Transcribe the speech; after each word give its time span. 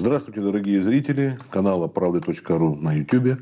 Здравствуйте, 0.00 0.40
дорогие 0.40 0.80
зрители 0.80 1.38
канала 1.50 1.86
правды.ру 1.86 2.74
на 2.74 2.94
YouTube 2.94 3.38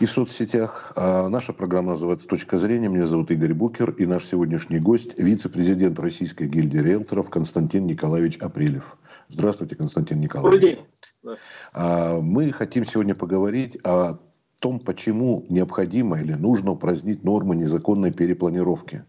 и 0.00 0.06
в 0.06 0.08
соцсетях. 0.08 0.92
А 0.94 1.28
наша 1.28 1.52
программа 1.52 1.90
называется 1.90 2.28
«Точка 2.28 2.58
зрения». 2.58 2.86
Меня 2.86 3.06
зовут 3.06 3.32
Игорь 3.32 3.54
Букер 3.54 3.90
и 3.90 4.06
наш 4.06 4.24
сегодняшний 4.24 4.78
гость– 4.78 5.14
вице-президент 5.18 5.98
Российской 5.98 6.46
гильдии 6.46 6.78
риэлторов 6.78 7.28
Константин 7.28 7.86
Николаевич 7.86 8.38
Апрелев. 8.38 8.96
Здравствуйте, 9.28 9.74
Константин 9.74 10.20
Николаевич. 10.20 10.78
Добрый 11.24 11.34
день. 11.34 11.38
А, 11.74 12.20
мы 12.20 12.52
хотим 12.52 12.84
сегодня 12.84 13.16
поговорить 13.16 13.76
о 13.82 14.20
том, 14.60 14.78
почему 14.78 15.44
необходимо 15.48 16.20
или 16.20 16.34
нужно 16.34 16.70
упразднить 16.70 17.24
нормы 17.24 17.56
незаконной 17.56 18.12
перепланировки. 18.12 19.02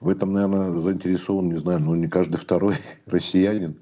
В 0.00 0.10
этом, 0.10 0.32
наверное, 0.32 0.72
заинтересован, 0.78 1.48
не 1.48 1.56
знаю, 1.56 1.80
ну 1.80 1.94
не 1.94 2.06
каждый 2.06 2.36
второй 2.36 2.74
россиянин, 3.06 3.76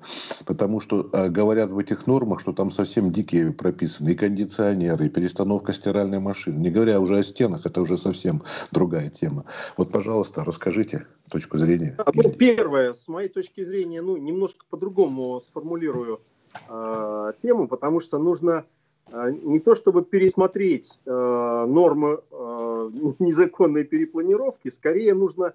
потому 0.47 0.81
что 0.81 1.09
э, 1.13 1.29
говорят 1.29 1.71
в 1.71 1.79
этих 1.79 2.07
нормах, 2.07 2.41
что 2.41 2.53
там 2.53 2.71
совсем 2.71 3.11
дикие 3.11 3.53
прописаны 3.53 4.11
и 4.11 4.15
кондиционеры, 4.15 5.07
и 5.07 5.09
перестановка 5.09 5.73
стиральной 5.73 6.21
машины. 6.21 6.59
Не 6.59 6.71
говоря 6.71 7.01
уже 7.01 7.19
о 7.19 7.23
стенах, 7.25 7.67
это 7.67 7.81
уже 7.81 7.99
совсем 7.99 8.43
другая 8.71 9.11
тема. 9.11 9.45
Вот, 9.77 9.91
пожалуйста, 9.91 10.45
расскажите 10.45 11.05
точку 11.31 11.59
зрения. 11.59 11.97
А, 11.99 12.11
ну, 12.15 12.31
первое, 12.31 12.95
с 12.95 13.09
моей 13.09 13.29
точки 13.29 13.65
зрения, 13.65 14.01
ну, 14.01 14.17
немножко 14.17 14.65
по-другому 14.71 15.41
сформулирую 15.41 16.21
э, 16.69 17.33
тему, 17.43 17.67
потому 17.67 17.99
что 17.99 18.19
нужно 18.19 18.65
э, 19.11 19.33
не 19.43 19.59
то 19.59 19.75
чтобы 19.75 20.05
пересмотреть 20.05 21.01
э, 21.05 21.11
нормы 21.11 22.21
э, 22.31 22.91
незаконной 23.19 23.83
перепланировки, 23.83 24.69
скорее 24.69 25.15
нужно 25.15 25.55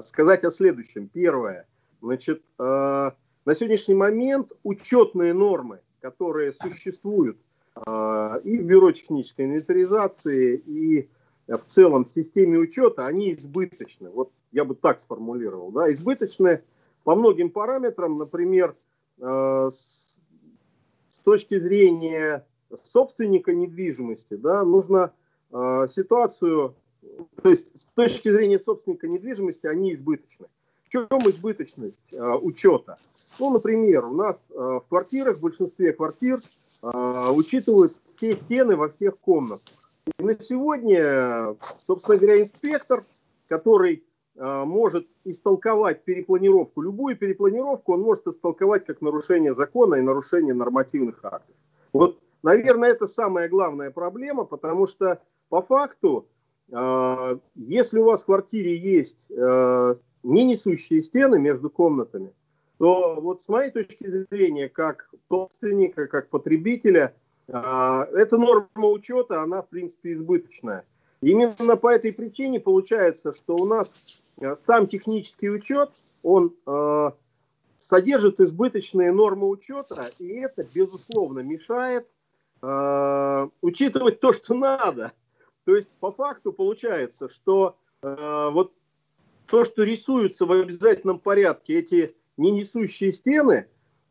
сказать 0.00 0.44
о 0.44 0.50
следующем. 0.50 1.08
Первое. 1.08 1.66
Значит, 2.00 2.42
э, 2.58 2.62
на 2.62 3.54
сегодняшний 3.54 3.94
момент 3.94 4.52
учетные 4.62 5.32
нормы, 5.32 5.80
которые 6.00 6.52
существуют 6.52 7.38
э, 7.74 8.40
и 8.44 8.58
в 8.58 8.64
Бюро 8.64 8.92
технической 8.92 9.46
инвентаризации, 9.46 10.56
и 10.56 11.08
в 11.46 11.64
целом 11.66 12.04
в 12.04 12.08
системе 12.08 12.58
учета, 12.58 13.06
они 13.06 13.32
избыточны. 13.32 14.10
Вот 14.10 14.30
я 14.52 14.64
бы 14.64 14.74
так 14.74 15.00
сформулировал. 15.00 15.70
Да? 15.70 15.92
Избыточны 15.92 16.62
по 17.04 17.14
многим 17.14 17.50
параметрам, 17.50 18.16
например, 18.16 18.74
э, 19.20 19.68
с, 19.70 20.18
с 21.08 21.18
точки 21.20 21.58
зрения 21.58 22.44
собственника 22.84 23.54
недвижимости, 23.54 24.34
да, 24.34 24.64
нужно 24.64 25.12
э, 25.52 25.86
ситуацию 25.88 26.74
то 27.42 27.50
есть 27.50 27.80
с 27.80 27.84
точки 27.94 28.30
зрения 28.30 28.58
собственника 28.58 29.08
недвижимости 29.08 29.66
они 29.66 29.94
избыточны. 29.94 30.46
В 30.84 30.88
чем 30.88 31.06
избыточность 31.24 32.14
э, 32.14 32.34
учета? 32.34 32.96
Ну, 33.38 33.50
например, 33.50 34.06
у 34.06 34.14
нас 34.14 34.36
э, 34.50 34.54
в 34.54 34.84
квартирах, 34.88 35.36
в 35.36 35.42
большинстве 35.42 35.92
квартир 35.92 36.38
э, 36.38 37.30
учитывают 37.34 37.92
все 38.16 38.36
стены 38.36 38.76
во 38.76 38.88
всех 38.88 39.18
комнатах. 39.18 39.74
И 40.18 40.22
на 40.22 40.36
сегодня, 40.38 41.56
собственно 41.84 42.16
говоря, 42.16 42.40
инспектор, 42.40 43.00
который 43.48 44.04
э, 44.36 44.64
может 44.64 45.08
истолковать 45.24 46.04
перепланировку, 46.04 46.82
любую 46.82 47.16
перепланировку 47.16 47.94
он 47.94 48.02
может 48.02 48.26
истолковать 48.28 48.86
как 48.86 49.00
нарушение 49.00 49.54
закона 49.54 49.96
и 49.96 50.02
нарушение 50.02 50.54
нормативных 50.54 51.24
актов. 51.24 51.56
Вот, 51.92 52.20
наверное, 52.42 52.90
это 52.90 53.08
самая 53.08 53.48
главная 53.48 53.90
проблема, 53.90 54.44
потому 54.44 54.86
что 54.86 55.20
по 55.48 55.62
факту 55.62 56.28
если 56.68 57.98
у 57.98 58.04
вас 58.04 58.22
в 58.22 58.26
квартире 58.26 58.76
есть 58.76 59.30
э, 59.30 59.94
не 60.24 60.44
несущие 60.44 61.00
стены 61.00 61.38
между 61.38 61.70
комнатами, 61.70 62.32
то 62.78 63.20
вот 63.20 63.42
с 63.42 63.48
моей 63.48 63.70
точки 63.70 64.26
зрения, 64.30 64.68
как 64.68 65.08
собственника, 65.28 66.08
как 66.08 66.28
потребителя, 66.28 67.14
а, 67.48 68.06
эта 68.12 68.36
норма 68.36 68.88
учета, 68.88 69.42
она 69.42 69.62
в 69.62 69.68
принципе 69.68 70.12
избыточная. 70.12 70.84
Именно 71.22 71.76
по 71.76 71.94
этой 71.94 72.12
причине 72.12 72.60
получается, 72.60 73.32
что 73.32 73.54
у 73.54 73.64
нас 73.64 73.94
сам 74.66 74.88
технический 74.88 75.48
учет, 75.48 75.90
он 76.22 76.52
содержит 77.78 78.40
избыточные 78.40 79.12
нормы 79.12 79.48
учета, 79.48 80.02
и 80.18 80.26
это, 80.34 80.62
безусловно, 80.74 81.40
мешает 81.40 82.06
учитывать 83.62 84.20
то, 84.20 84.34
что 84.34 84.52
надо– 84.54 85.12
то 85.66 85.74
есть 85.74 85.98
по 85.98 86.12
факту 86.12 86.52
получается, 86.52 87.28
что 87.28 87.76
э, 88.00 88.50
вот 88.52 88.72
то, 89.46 89.64
что 89.64 89.82
рисуются 89.82 90.46
в 90.46 90.52
обязательном 90.52 91.18
порядке 91.18 91.80
эти 91.80 92.14
не 92.36 92.52
несущие 92.52 93.10
стены, 93.10 93.66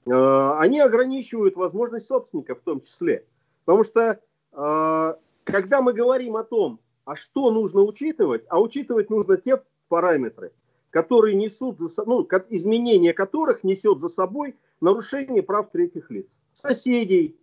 э, 0.06 0.52
они 0.60 0.82
ограничивают 0.82 1.56
возможность 1.56 2.08
собственника 2.08 2.56
в 2.56 2.60
том 2.60 2.82
числе. 2.82 3.26
Потому 3.64 3.86
что 3.86 4.20
э, 4.52 5.14
когда 5.46 5.82
мы 5.82 5.94
говорим 5.94 6.36
о 6.36 6.44
том, 6.44 6.82
а 7.06 7.16
что 7.16 7.50
нужно 7.52 7.84
учитывать, 7.84 8.44
а 8.50 8.60
учитывать 8.60 9.10
нужно 9.10 9.38
те 9.38 9.62
параметры, 9.88 10.52
которые 10.90 11.36
несут 11.36 11.80
за 11.80 12.04
ну, 12.06 12.28
изменение 12.50 13.14
которых 13.14 13.64
несет 13.64 14.02
за 14.02 14.10
собой 14.10 14.58
нарушение 14.82 15.42
прав 15.42 15.72
третьих 15.72 16.12
лиц, 16.12 16.28
соседей, 16.52 17.38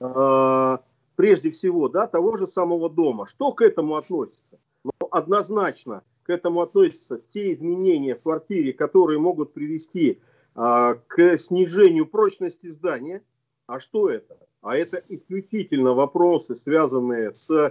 э, 0.00 0.78
прежде 1.20 1.50
всего, 1.50 1.90
да, 1.90 2.06
того 2.06 2.38
же 2.38 2.46
самого 2.46 2.88
дома. 2.88 3.26
Что 3.26 3.52
к 3.52 3.60
этому 3.60 3.96
относится? 3.96 4.58
Ну, 4.84 4.92
однозначно 5.10 6.02
к 6.22 6.30
этому 6.30 6.62
относятся 6.62 7.20
те 7.34 7.52
изменения 7.52 8.14
в 8.14 8.22
квартире, 8.22 8.72
которые 8.72 9.18
могут 9.18 9.52
привести 9.52 10.18
а, 10.54 10.94
к 10.94 11.36
снижению 11.36 12.06
прочности 12.06 12.68
здания. 12.68 13.22
А 13.66 13.80
что 13.80 14.08
это? 14.08 14.38
А 14.62 14.74
это 14.74 14.96
исключительно 15.10 15.92
вопросы, 15.92 16.54
связанные 16.54 17.34
с 17.34 17.50
а, 17.50 17.70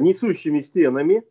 несущими 0.00 0.58
стенами. 0.58 1.22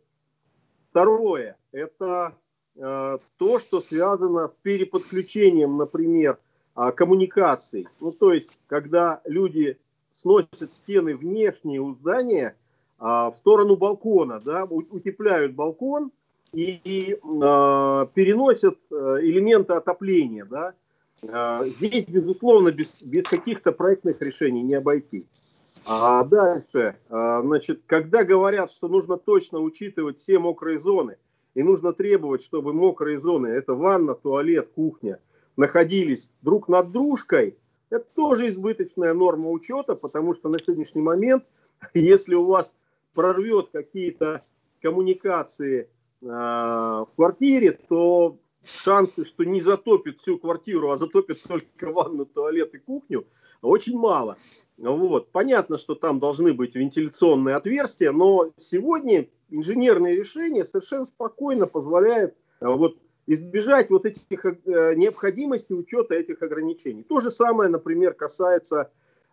Второе– 0.90 1.57
это 1.73 2.38
а, 2.79 3.17
то, 3.38 3.59
что 3.59 3.81
связано 3.81 4.47
с 4.47 4.56
переподключением, 4.62 5.75
например, 5.75 6.40
а, 6.75 6.94
коммуникаций. 6.94 7.90
Ну, 8.00 8.13
то 8.13 8.31
есть, 8.31 8.62
когда 8.67 9.19
люди 9.25 9.78
сносят 10.15 10.71
стены 10.71 11.15
внешние 11.15 11.81
у 11.81 11.93
здания 11.93 12.55
а, 12.99 13.31
в 13.31 13.37
сторону 13.37 13.75
балкона, 13.75 14.39
да, 14.39 14.65
утепляют 14.65 15.53
балкон 15.53 16.11
и, 16.53 16.79
и 16.83 17.19
а, 17.41 18.07
переносят 18.07 18.77
а, 18.91 19.17
элементы 19.21 19.73
отопления, 19.73 20.45
да. 20.45 20.73
А, 21.31 21.63
здесь, 21.63 22.07
безусловно, 22.07 22.71
без, 22.71 23.01
без 23.01 23.25
каких-то 23.25 23.71
проектных 23.71 24.21
решений 24.21 24.63
не 24.63 24.75
обойти. 24.75 25.25
А 25.87 26.23
дальше, 26.23 26.97
а, 27.09 27.41
значит, 27.41 27.81
когда 27.85 28.23
говорят, 28.23 28.71
что 28.71 28.87
нужно 28.87 29.17
точно 29.17 29.59
учитывать 29.59 30.17
все 30.17 30.39
мокрые 30.39 30.79
зоны, 30.79 31.17
и 31.53 31.63
нужно 31.63 31.93
требовать, 31.93 32.43
чтобы 32.43 32.73
мокрые 32.73 33.19
зоны, 33.19 33.47
это 33.47 33.73
ванна, 33.73 34.13
туалет, 34.15 34.69
кухня, 34.75 35.19
находились 35.57 36.29
друг 36.41 36.67
над 36.67 36.91
дружкой, 36.91 37.57
это 37.95 38.06
тоже 38.16 38.50
избыточная 38.50 39.13
норма 39.13 39.50
учета, 39.50 39.95
потому 39.95 40.35
что 40.35 40.50
на 40.50 40.59
сегодняшний 40.59 41.01
момент, 41.01 41.44
если 41.94 42.35
у 42.35 42.45
вас 42.45 42.73
прорвет 43.13 43.69
какие-то 43.72 44.44
коммуникации 44.81 45.89
э, 46.22 46.25
в 46.25 47.09
квартире, 47.16 47.79
то 47.88 48.38
шансы, 48.63 49.25
что 49.25 49.44
не 49.44 49.61
затопит 49.61 50.22
всю 50.22 50.38
квартиру, 50.38 50.91
а 50.91 50.97
затопит 50.97 51.41
только 51.47 51.91
ванну, 51.91 52.25
туалет 52.25 52.73
и 52.73 52.78
кухню, 52.78 53.25
очень 53.61 53.97
мало. 53.97 54.35
Вот. 54.78 55.31
Понятно, 55.31 55.78
что 55.78 55.95
там 55.95 56.19
должны 56.19 56.53
быть 56.53 56.75
вентиляционные 56.75 57.55
отверстия, 57.55 58.11
но 58.11 58.51
сегодня 58.57 59.28
инженерные 59.50 60.16
решения 60.16 60.66
совершенно 60.66 61.05
спокойно 61.05 61.67
позволяют 61.67 62.35
вот, 62.59 62.97
избежать 63.27 63.89
вот 63.89 64.05
этих 64.05 64.45
э, 64.45 64.95
необходимости 64.95 65.73
учета 65.73 66.15
этих 66.15 66.41
ограничений. 66.41 67.03
То 67.03 67.19
же 67.19 67.31
самое, 67.31 67.69
например, 67.69 68.13
касается 68.13 68.81
э, 68.81 68.87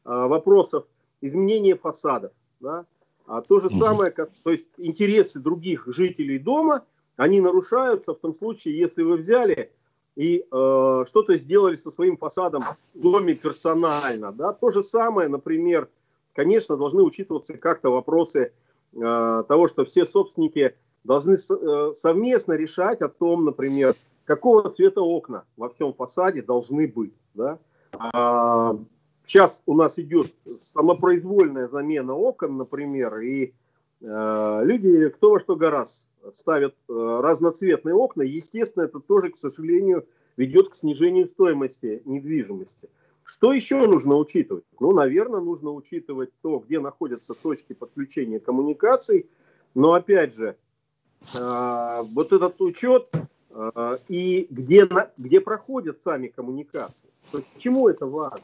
вопросов 0.05 0.87
изменения 1.21 1.77
фасадов. 1.77 2.33
Да? 2.61 2.87
А 3.27 3.43
то 3.43 3.59
же 3.59 3.71
самое, 3.71 4.11
как, 4.11 4.31
то 4.43 4.51
есть 4.51 4.67
интересы 4.79 5.41
других 5.41 5.85
жителей 5.87 6.39
дома, 6.39 6.85
они 7.17 7.41
нарушаются 7.41 8.15
в 8.15 8.19
том 8.19 8.35
случае, 8.35 8.79
если 8.79 9.03
вы 9.03 9.17
взяли 9.17 9.71
и 10.17 10.41
э, 10.41 11.05
что-то 11.07 11.37
сделали 11.37 11.77
со 11.77 11.91
своим 11.91 12.17
фасадом 12.17 12.63
в 12.63 13.01
доме 13.01 13.35
персонально. 13.35 14.33
Да? 14.33 14.53
То 14.53 14.71
же 14.71 14.83
самое, 14.83 15.29
например, 15.29 15.89
конечно, 16.35 16.77
должны 16.77 17.03
учитываться 17.03 17.57
как-то 17.57 17.91
вопросы 17.91 18.53
э, 18.93 19.45
того, 19.49 19.69
что 19.69 19.85
все 19.85 20.05
собственники 20.05 20.75
должны 21.05 21.35
э, 21.35 21.93
совместно 21.97 22.53
решать 22.55 23.01
о 23.01 23.09
том, 23.09 23.45
например, 23.45 23.93
какого 24.25 24.71
цвета 24.71 25.01
окна 25.01 25.45
во 25.57 25.69
всем 25.69 25.93
фасаде 25.93 26.43
должны 26.43 26.87
быть. 26.87 27.15
Да? 27.35 27.59
А, 27.93 28.77
сейчас 29.25 29.63
у 29.67 29.75
нас 29.75 29.99
идет 29.99 30.33
самопроизвольная 30.45 31.69
замена 31.69 32.15
окон, 32.15 32.57
например, 32.57 33.19
и 33.19 33.53
э, 34.01 34.61
люди 34.65 35.09
кто 35.11 35.33
во 35.33 35.41
что 35.41 35.57
гораздо 35.57 36.07
ставят 36.35 36.75
э, 36.89 36.93
разноцветные 36.93 37.95
окна. 37.95 38.23
Естественно, 38.23 38.85
это 38.85 39.01
тоже, 39.01 39.31
к 39.31 39.37
сожалению, 39.37 40.07
ведет 40.37 40.71
к 40.71 40.75
снижению 40.75 41.27
стоимости 41.27 42.03
недвижимости. 42.05 42.89
Что 43.25 43.53
еще 43.53 43.87
нужно 43.87 44.17
учитывать? 44.17 44.65
Ну, 44.81 44.93
наверное, 44.93 45.41
нужно 45.41 45.71
учитывать 45.71 46.31
то, 46.43 46.59
где 46.59 46.81
находятся 46.81 47.41
точки 47.41 47.73
подключения 47.73 48.41
коммуникаций. 48.41 49.29
Но 49.75 49.95
опять 49.95 50.35
же, 50.35 50.57
вот 51.35 52.33
этот 52.33 52.61
учет 52.61 53.09
э, 53.51 53.97
и 54.09 54.47
где, 54.51 54.89
где 55.17 55.41
проходят 55.41 56.01
сами 56.03 56.29
коммуникации. 56.29 57.09
Почему 57.33 57.89
это 57.89 58.07
важно? 58.07 58.41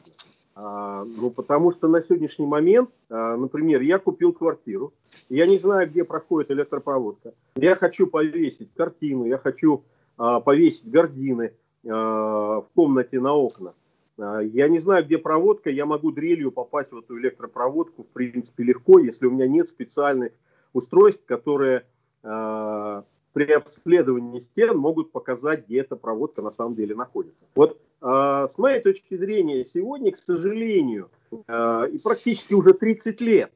А, 0.55 1.03
ну, 1.21 1.31
потому 1.31 1.71
что 1.71 1.87
на 1.87 2.01
сегодняшний 2.01 2.45
момент, 2.45 2.89
а, 3.09 3.37
например, 3.37 3.81
я 3.81 3.99
купил 3.99 4.33
квартиру, 4.33 4.93
я 5.29 5.45
не 5.45 5.57
знаю, 5.57 5.87
где 5.87 6.03
проходит 6.03 6.51
электропроводка. 6.51 7.33
Я 7.55 7.75
хочу 7.75 8.07
повесить 8.07 8.73
картину, 8.75 9.25
я 9.25 9.37
хочу 9.37 9.83
повесить 10.17 10.89
гардины 10.89 11.53
в 11.81 12.65
комнате 12.75 13.21
на 13.21 13.33
окна. 13.33 13.73
Я 14.17 14.67
не 14.67 14.79
знаю, 14.79 15.05
где 15.05 15.17
проводка, 15.17 15.69
я 15.69 15.85
могу 15.85 16.11
дрелью 16.11 16.51
попасть 16.51 16.91
в 16.91 16.97
эту 16.97 17.17
электропроводку, 17.17 18.03
в 18.03 18.07
принципе, 18.07 18.63
легко, 18.63 18.99
если 18.99 19.27
у 19.27 19.31
меня 19.31 19.47
нет 19.47 19.69
специальных 19.69 20.33
устройств, 20.73 21.23
которые 21.25 21.85
при 22.21 23.51
обследовании 23.51 24.39
стен 24.39 24.77
могут 24.77 25.11
показать, 25.11 25.65
где 25.65 25.81
эта 25.81 25.95
проводка 25.95 26.41
на 26.41 26.51
самом 26.51 26.75
деле 26.75 26.95
находится. 26.95 27.39
Вот 27.55 27.79
э, 28.01 28.05
с 28.49 28.57
моей 28.57 28.81
точки 28.81 29.15
зрения, 29.15 29.63
сегодня, 29.63 30.11
к 30.11 30.17
сожалению, 30.17 31.09
э, 31.31 31.89
и 31.91 31.99
практически 31.99 32.53
уже 32.53 32.73
30 32.73 33.21
лет, 33.21 33.51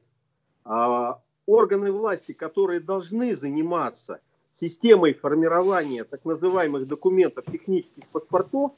органы 1.46 1.92
власти, 1.92 2.32
которые 2.32 2.80
должны 2.80 3.36
заниматься 3.36 4.20
системой 4.50 5.12
формирования 5.12 6.04
так 6.04 6.24
называемых 6.24 6.88
документов 6.88 7.44
технических 7.44 8.04
паспортов, 8.10 8.72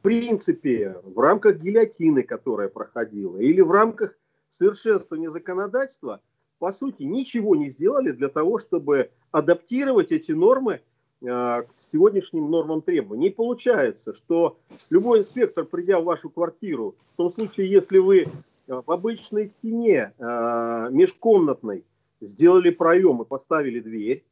в 0.00 0.02
принципе, 0.02 1.00
в 1.02 1.18
рамках 1.18 1.56
гильотины, 1.56 2.22
которая 2.22 2.68
проходила, 2.68 3.38
или 3.38 3.62
в 3.62 3.70
рамках 3.70 4.18
совершенствования 4.50 5.30
законодательства– 5.30 6.20
по 6.58 6.72
сути, 6.72 7.02
ничего 7.02 7.56
не 7.56 7.70
сделали 7.70 8.12
для 8.12 8.28
того, 8.28 8.58
чтобы 8.58 9.10
адаптировать 9.30 10.12
эти 10.12 10.32
нормы 10.32 10.74
э, 10.74 11.26
к 11.26 11.66
сегодняшним 11.76 12.50
нормам 12.50 12.82
требований. 12.82 13.24
Не 13.24 13.30
получается, 13.30 14.14
что 14.14 14.58
любой 14.90 15.20
инспектор, 15.20 15.64
придя 15.64 16.00
в 16.00 16.04
вашу 16.04 16.30
квартиру, 16.30 16.94
в 17.12 17.16
том 17.16 17.30
случае, 17.30 17.70
если 17.70 17.98
вы 17.98 18.20
э, 18.22 18.26
в 18.66 18.90
обычной 18.90 19.48
стене 19.48 20.12
э, 20.16 20.88
межкомнатной 20.90 21.84
сделали 22.20 22.70
проем 22.70 23.22
и 23.22 23.26
поставили 23.26 23.80
дверь, 23.80 24.24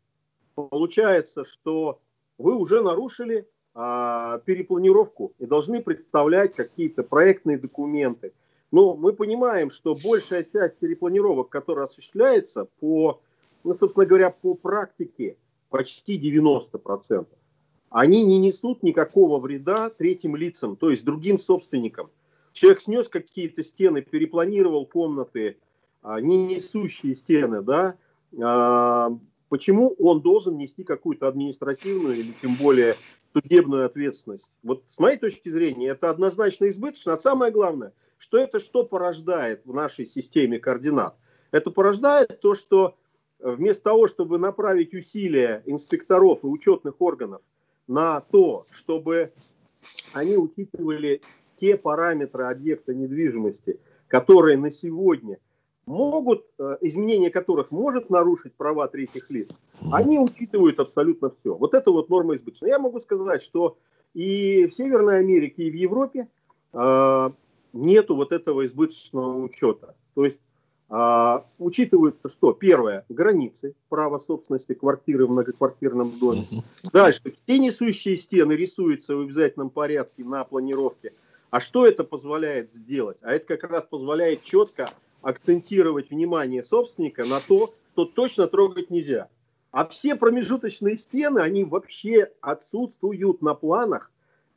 получается, 0.54 1.44
что 1.44 2.00
вы 2.38 2.54
уже 2.54 2.82
нарушили 2.82 3.46
перепланировку 3.74 5.32
и 5.38 5.46
должны 5.46 5.80
представлять 5.80 6.54
какие-то 6.54 7.02
проектные 7.02 7.56
документы, 7.56 8.34
но 8.72 8.96
мы 8.96 9.12
понимаем, 9.12 9.70
что 9.70 9.94
большая 10.02 10.44
часть 10.44 10.78
перепланировок, 10.78 11.50
которая 11.50 11.84
осуществляется 11.84 12.66
по, 12.80 13.20
ну, 13.64 13.76
собственно 13.78 14.06
говоря, 14.06 14.30
по 14.30 14.54
практике, 14.54 15.36
почти 15.68 16.18
90%, 16.18 17.26
они 17.90 18.24
не 18.24 18.38
несут 18.38 18.82
никакого 18.82 19.38
вреда 19.38 19.90
третьим 19.90 20.34
лицам, 20.34 20.76
то 20.76 20.90
есть 20.90 21.04
другим 21.04 21.38
собственникам. 21.38 22.10
Человек 22.52 22.80
снес 22.80 23.08
какие-то 23.08 23.62
стены, 23.62 24.00
перепланировал 24.00 24.86
комнаты, 24.86 25.58
а, 26.02 26.20
не 26.20 26.46
несущие 26.46 27.16
стены, 27.16 27.60
да, 27.60 27.96
а, 28.40 29.10
почему 29.50 29.94
он 29.98 30.22
должен 30.22 30.56
нести 30.56 30.82
какую-то 30.82 31.28
административную 31.28 32.14
или 32.14 32.32
тем 32.40 32.52
более 32.58 32.94
судебную 33.34 33.84
ответственность? 33.84 34.56
Вот 34.62 34.82
с 34.88 34.98
моей 34.98 35.18
точки 35.18 35.50
зрения 35.50 35.88
это 35.88 36.08
однозначно 36.08 36.70
избыточно, 36.70 37.12
а 37.12 37.18
самое 37.18 37.52
главное– 37.52 37.92
что 38.22 38.38
это 38.38 38.60
что 38.60 38.84
порождает 38.84 39.62
в 39.66 39.74
нашей 39.74 40.06
системе 40.06 40.60
координат? 40.60 41.16
Это 41.50 41.72
порождает 41.72 42.40
то, 42.40 42.54
что 42.54 42.94
э, 43.40 43.50
вместо 43.50 43.82
того, 43.82 44.06
чтобы 44.06 44.38
направить 44.38 44.94
усилия 44.94 45.64
инспекторов 45.66 46.44
и 46.44 46.46
учетных 46.46 46.94
органов 47.00 47.42
на 47.88 48.20
то, 48.20 48.62
чтобы 48.70 49.32
они 50.14 50.36
учитывали 50.36 51.20
те 51.56 51.76
параметры 51.76 52.44
объекта 52.44 52.94
недвижимости, 52.94 53.80
которые 54.06 54.56
на 54.56 54.70
сегодня 54.70 55.38
могут, 55.84 56.46
э, 56.60 56.76
изменение 56.80 57.32
которых 57.32 57.72
может 57.72 58.08
нарушить 58.08 58.54
права 58.54 58.86
третьих 58.86 59.28
лиц, 59.32 59.58
они 59.90 60.20
учитывают 60.20 60.78
абсолютно 60.78 61.32
все. 61.40 61.56
Вот 61.56 61.74
это 61.74 61.90
вот 61.90 62.08
норма 62.08 62.36
избыточная. 62.36 62.70
Я 62.70 62.78
могу 62.78 63.00
сказать, 63.00 63.42
что 63.42 63.78
и 64.14 64.66
в 64.66 64.74
Северной 64.74 65.18
Америке, 65.18 65.64
и 65.64 65.70
в 65.72 65.74
Европе 65.74 66.28
э, 66.72 67.30
нету 67.72 68.16
вот 68.16 68.32
этого 68.32 68.64
избыточного 68.64 69.42
учета. 69.42 69.94
То 70.14 70.24
есть 70.24 70.40
а, 70.94 71.46
учитываются 71.58 72.28
что? 72.28 72.52
Первое, 72.52 73.06
границы 73.08 73.74
права 73.88 74.18
собственности 74.18 74.74
квартиры 74.74 75.26
в 75.26 75.30
многоквартирном 75.30 76.10
доме. 76.20 76.44
Дальше, 76.92 77.20
все 77.24 77.58
несущие 77.58 78.14
стены 78.16 78.52
рисуются 78.52 79.16
в 79.16 79.22
обязательном 79.22 79.70
порядке 79.70 80.22
на 80.22 80.44
планировке. 80.44 81.12
А 81.48 81.60
что 81.60 81.86
это 81.86 82.04
позволяет 82.04 82.70
сделать? 82.74 83.16
А 83.22 83.32
это 83.32 83.56
как 83.56 83.70
раз 83.70 83.84
позволяет 83.84 84.42
четко 84.42 84.90
акцентировать 85.22 86.10
внимание 86.10 86.62
собственника 86.62 87.22
на 87.22 87.38
то, 87.40 87.70
что 87.92 88.04
точно 88.04 88.46
трогать 88.46 88.90
нельзя. 88.90 89.28
А 89.70 89.86
все 89.86 90.14
промежуточные 90.14 90.98
стены, 90.98 91.38
они 91.38 91.64
вообще 91.64 92.30
отсутствуют 92.42 93.40
на 93.40 93.54
планах 93.54 94.11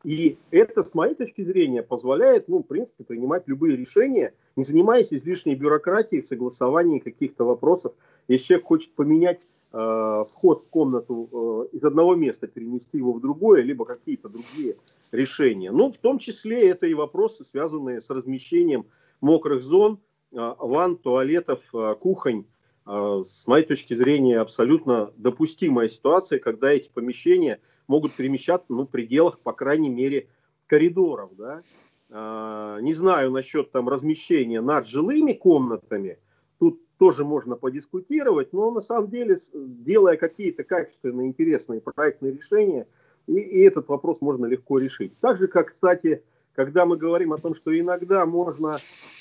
и 0.05 0.37
это, 0.51 0.83
с 0.83 0.93
моей 0.93 1.15
точки 1.15 1.43
зрения, 1.43 1.81
позволяет, 1.81 2.47
ну, 2.47 2.59
в 2.59 2.67
принципе, 2.67 3.03
принимать 3.03 3.47
любые 3.47 3.75
решения, 3.75 4.35
не 4.55 4.63
занимаясь 4.63 5.11
излишней 5.11 5.55
бюрократией, 5.55 6.23
согласованием 6.23 6.99
каких-то 6.99 7.43
вопросов. 7.43 7.93
Если 8.27 8.45
человек 8.45 8.67
хочет 8.67 8.93
поменять 8.93 9.41
э, 9.73 10.23
вход 10.29 10.61
в 10.61 10.69
комнату 10.69 11.67
э, 11.71 11.77
из 11.77 11.83
одного 11.83 12.13
места, 12.13 12.45
перенести 12.45 12.99
его 12.99 13.13
в 13.13 13.19
другое, 13.19 13.63
либо 13.63 13.83
какие-то 13.83 14.29
другие 14.29 14.75
решения. 15.11 15.71
Ну, 15.71 15.91
в 15.91 15.97
том 15.97 16.19
числе 16.19 16.69
это 16.69 16.85
и 16.85 16.93
вопросы, 16.93 17.43
связанные 17.43 17.99
с 17.99 18.11
размещением 18.11 18.85
мокрых 19.21 19.63
зон, 19.63 19.97
э, 20.31 20.53
ванн, 20.59 20.97
туалетов, 20.97 21.61
э, 21.73 21.95
кухонь. 21.99 22.45
Э, 22.85 23.23
с 23.25 23.47
моей 23.47 23.65
точки 23.65 23.95
зрения, 23.95 24.37
абсолютно 24.37 25.11
допустимая 25.17 25.87
ситуация, 25.87 26.37
когда 26.37 26.71
эти 26.71 26.91
помещения– 26.93 27.59
могут 27.87 28.15
перемещаться 28.15 28.73
ну, 28.73 28.83
в 28.83 28.89
пределах, 28.89 29.39
по 29.39 29.53
крайней 29.53 29.89
мере, 29.89 30.27
коридоров. 30.67 31.31
Да? 31.37 31.61
А, 32.13 32.79
не 32.79 32.93
знаю 32.93 33.31
насчет 33.31 33.71
там, 33.71 33.89
размещения 33.89 34.61
над 34.61 34.87
жилыми 34.87 35.33
комнатами, 35.33 36.19
тут 36.59 36.79
тоже 36.97 37.25
можно 37.25 37.55
подискутировать, 37.55 38.53
но 38.53 38.71
на 38.71 38.81
самом 38.81 39.09
деле, 39.09 39.37
делая 39.53 40.17
какие-то 40.17 40.63
качественные, 40.63 41.27
интересные 41.27 41.81
проектные 41.81 42.33
решения, 42.33 42.87
и, 43.27 43.33
и 43.33 43.61
этот 43.61 43.87
вопрос 43.87 44.21
можно 44.21 44.45
легко 44.45 44.77
решить. 44.77 45.19
Так 45.19 45.37
же, 45.39 45.47
как, 45.47 45.73
кстати, 45.73 46.23
когда 46.53 46.85
мы 46.85 46.97
говорим 46.97 47.33
о 47.33 47.37
том, 47.37 47.53
что 47.53 47.77
иногда 47.77 48.25
можно 48.25 48.77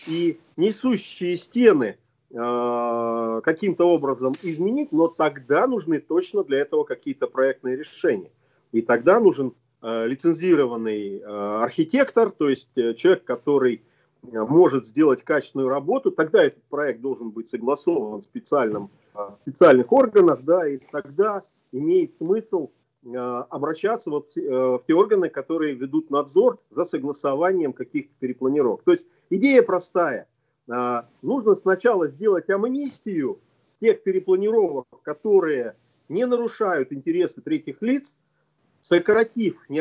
и 0.09 0.38
несущие 0.56 1.37
стены 1.37 1.97
э, 2.30 3.40
каким-то 3.42 3.88
образом 3.88 4.35
изменить, 4.42 4.92
но 4.92 5.09
тогда 5.09 5.66
нужны 5.66 6.00
точно 6.00 6.44
для 6.44 6.59
этого 6.59 6.85
какие-то 6.85 7.26
проектные 7.26 7.76
решения. 7.76 8.30
И 8.75 8.83
тогда 8.83 9.21
нужен 9.21 9.54
э, 9.83 10.07
лицензированный 10.09 11.21
э, 11.21 11.23
архитектор, 11.25 12.33
то 12.33 12.49
есть 12.49 12.76
э, 12.76 12.95
человек, 12.95 13.23
который 13.23 13.83
может 14.23 14.85
сделать 14.85 15.23
качественную 15.23 15.69
работу, 15.69 16.11
тогда 16.11 16.43
этот 16.43 16.64
проект 16.64 17.00
должен 17.00 17.31
быть 17.31 17.47
согласован 17.49 18.21
в 18.21 18.25
специальном, 18.25 18.90
э, 19.14 19.19
специальных 19.43 19.93
органах, 19.93 20.40
да, 20.43 20.66
и 20.66 20.78
тогда 20.90 21.40
имеет 21.71 22.16
смысл 22.16 22.71
обращаться 23.04 24.11
вот, 24.11 24.35
в 24.35 24.83
те 24.87 24.95
органы, 24.95 25.28
которые 25.28 25.75
ведут 25.75 26.11
надзор 26.11 26.59
за 26.71 26.85
согласованием 26.85 27.75
каких-то 27.75 28.14
перепланировок. 28.19 28.83
То 28.83 28.93
есть 28.93 29.07
идея 29.28 29.62
простая. 29.62 30.26
Нужно 31.21 31.54
сначала 31.54 32.09
сделать 32.09 32.49
амнистию 32.49 33.40
тех 33.83 34.02
перепланировок, 34.02 34.87
которые 35.02 35.75
не 36.09 36.25
нарушают 36.25 36.95
интересы 36.95 37.43
третьих 37.43 37.83
лиц, 37.83 38.16
сократив 38.85 39.64
э, 39.71 39.75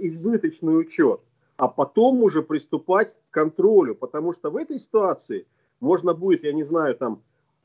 избыточный 0.00 0.78
учет, 0.78 1.20
а 1.56 1.66
потом 1.66 2.22
уже 2.22 2.42
приступать 2.42 3.14
к 3.14 3.34
контролю, 3.34 3.96
потому 3.96 4.32
что 4.32 4.50
в 4.50 4.56
этой 4.56 4.78
ситуации 4.78 5.48
можно 5.80 6.14
будет, 6.14 6.44
я 6.44 6.52
не 6.52 6.62
знаю, 6.62 6.94
там 6.94 7.24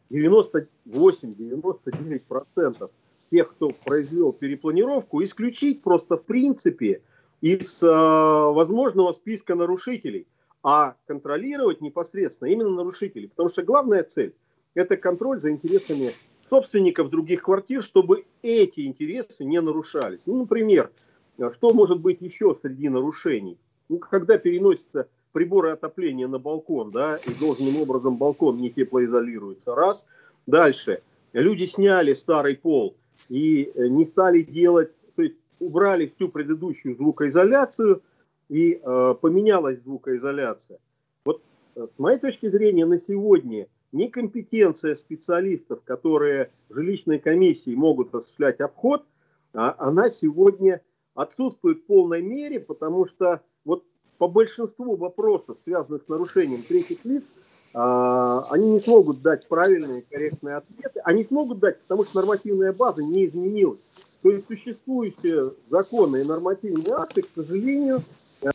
98-99% 0.09 2.89
тех, 3.29 3.51
кто 3.51 3.69
произвел 3.85 4.33
перепланировку, 4.33 5.23
исключить 5.23 5.83
просто 5.83 6.17
в 6.17 6.23
принципе 6.23 7.03
из 7.41 7.83
э, 7.83 7.87
возможного 7.87 9.11
списка 9.11 9.53
нарушителей, 9.53 10.25
а 10.63 10.95
контролировать 11.05 11.79
непосредственно 11.79 12.49
именно 12.49 12.71
нарушителей. 12.71 13.29
Потому 13.29 13.49
что 13.49 13.61
главная 13.61 14.01
цель– 14.01 14.33
это 14.73 14.97
контроль 14.97 15.39
за 15.39 15.51
интересами 15.51 16.09
собственников 16.49 17.09
других 17.09 17.43
квартир, 17.43 17.81
чтобы 17.81 18.23
эти 18.41 18.81
интересы 18.81 19.43
не 19.45 19.61
нарушались. 19.61 20.25
Ну, 20.25 20.39
например, 20.39 20.91
что 21.35 21.73
может 21.73 21.99
быть 21.99 22.21
еще 22.21 22.57
среди 22.61 22.89
нарушений? 22.89 23.57
Ну, 23.87 23.97
когда 23.99 24.37
переносится 24.37 25.07
приборы 25.31 25.71
отопления 25.71 26.27
на 26.27 26.39
балкон, 26.39 26.91
да, 26.91 27.17
и 27.17 27.39
должным 27.39 27.81
образом 27.81 28.17
балкон 28.17 28.57
не 28.57 28.69
теплоизолируется. 28.69 29.75
Раз. 29.75 30.05
Дальше. 30.47 31.01
Люди 31.33 31.65
сняли 31.65 32.13
старый 32.13 32.55
пол 32.55 32.95
и 33.29 33.71
э, 33.75 33.87
не 33.87 34.05
стали 34.05 34.41
делать, 34.41 34.91
то 35.15 35.21
есть 35.21 35.35
убрали 35.59 36.11
всю 36.15 36.29
предыдущую 36.29 36.95
звукоизоляцию 36.95 38.01
и 38.49 38.81
э, 38.83 39.15
поменялась 39.21 39.79
звукоизоляция. 39.83 40.79
Вот 41.23 41.43
э, 41.75 41.85
с 41.95 41.99
моей 41.99 42.17
точки 42.17 42.49
зрения 42.49 42.85
на 42.85 42.99
сегодня 42.99 43.67
некомпетенция 43.91 44.95
специалистов, 44.95 45.81
которые 45.83 46.51
жилищной 46.69 47.19
комиссии 47.19 47.75
могут 47.75 48.13
осуществлять 48.13 48.59
обход, 48.59 49.05
а 49.53 49.75
она 49.79 50.09
сегодня 50.09 50.81
отсутствует 51.15 51.79
в 51.79 51.85
полной 51.85 52.21
мере, 52.21 52.59
потому 52.59 53.07
что 53.07 53.41
вот 53.65 53.83
по 54.17 54.27
большинству 54.27 54.95
вопросов, 54.95 55.57
связанных 55.63 56.03
с 56.03 56.07
нарушением 56.07 56.61
третьих 56.61 57.03
лиц, 57.05 57.25
а, 57.73 58.41
они 58.51 58.71
не 58.71 58.79
смогут 58.79 59.21
дать 59.21 59.47
правильные, 59.47 60.01
корректные 60.01 60.55
ответы. 60.55 60.99
Они 61.03 61.23
смогут 61.23 61.59
дать, 61.59 61.79
потому 61.81 62.03
что 62.03 62.17
нормативная 62.17 62.73
база 62.73 63.03
не 63.03 63.25
изменилась. 63.25 64.19
То 64.23 64.29
есть 64.29 64.47
существующие 64.47 65.43
законы 65.69 66.21
и 66.21 66.27
нормативные 66.27 66.93
акты, 66.93 67.21
к 67.21 67.27
сожалению, 67.27 67.99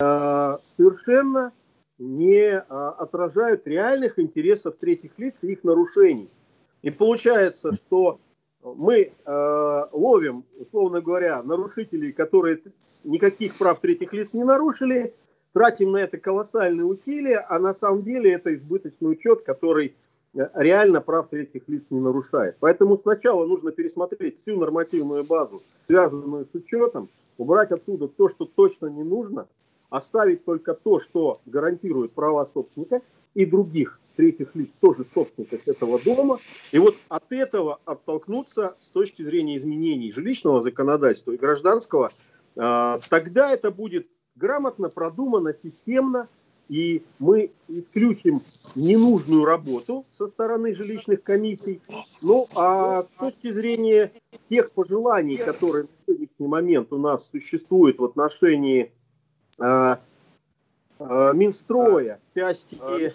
а, 0.01 0.59
совершенно 0.77 1.53
не 1.99 2.59
а, 2.59 2.91
отражают 2.91 3.67
реальных 3.67 4.19
интересов 4.19 4.77
третьих 4.79 5.13
лиц 5.19 5.35
и 5.43 5.53
их 5.53 5.65
нарушений. 5.65 6.29
И 6.83 6.91
получается, 6.91 7.75
что 7.75 8.21
мы 8.63 9.13
э, 9.25 9.85
ловим, 9.93 10.45
условно 10.59 11.01
говоря, 11.03 11.43
нарушителей, 11.43 12.13
которые 12.13 12.61
никаких 13.05 13.57
прав 13.59 13.79
третьих 13.81 14.13
лиц 14.13 14.33
не 14.33 14.43
нарушили, 14.43 15.15
тратим 15.53 15.93
на 15.93 15.99
это 15.99 16.19
колоссальные 16.19 16.85
усилия, 16.85 17.43
а 17.49 17.59
на 17.59 17.75
самом 17.75 18.03
деле 18.03 18.33
это 18.33 18.55
избыточный 18.55 19.13
учет, 19.13 19.43
который 19.43 19.95
э, 20.35 20.49
реально 20.55 21.01
прав 21.01 21.29
третьих 21.29 21.69
лиц 21.69 21.85
не 21.91 22.01
нарушает. 22.01 22.57
Поэтому 22.61 22.99
сначала 22.99 23.47
нужно 23.47 23.71
пересмотреть 23.71 24.41
всю 24.41 24.59
нормативную 24.59 25.25
базу, 25.29 25.59
связанную 25.87 26.47
с 26.47 26.55
учетом, 26.55 27.11
убрать 27.37 27.71
оттуда 27.71 28.09
то, 28.09 28.29
что 28.29 28.47
точно 28.47 28.87
не 28.87 29.05
нужно, 29.05 29.47
оставить 29.95 30.45
только 30.45 30.75
то, 30.75 30.99
что 30.99 31.41
гарантирует 31.47 32.13
права 32.13 32.47
собственника 32.53 33.01
и 33.35 33.47
других 33.47 34.01
третьих 34.17 34.55
лиц, 34.55 34.71
тоже 34.81 35.05
собственников 35.05 35.69
этого 35.69 36.01
дома. 36.05 36.39
И 36.73 36.79
вот 36.79 36.95
от 37.09 37.31
этого 37.31 37.79
оттолкнуться 37.85 38.75
с 38.81 38.91
точки 38.91 39.23
зрения 39.23 39.57
изменений 39.57 40.11
жилищного 40.11 40.61
законодательства 40.61 41.31
и 41.31 41.37
гражданского, 41.37 42.11
а, 42.57 42.99
тогда 43.09 43.53
это 43.53 43.71
будет 43.71 44.09
грамотно, 44.35 44.89
продумано, 44.89 45.55
системно, 45.63 46.29
и 46.69 47.05
мы 47.21 47.53
исключим 47.69 48.39
ненужную 48.75 49.45
работу 49.45 50.05
со 50.19 50.27
стороны 50.27 50.75
жилищных 50.75 51.23
комиссий. 51.23 51.81
Ну, 52.23 52.49
а 52.57 53.03
с 53.03 53.19
точки 53.21 53.53
зрения 53.53 54.11
тех 54.49 54.73
пожеланий, 54.75 55.37
которые 55.37 55.85
на 55.85 55.89
сегодняшний 56.07 56.47
момент 56.49 56.93
у 56.93 56.99
нас 56.99 57.29
существуют 57.29 57.99
в 57.99 58.05
отношении 58.05 58.93
э, 59.59 59.97
э, 60.99 61.33
Минстроя, 61.35 62.19
части 62.35 62.79
э, 62.81 63.11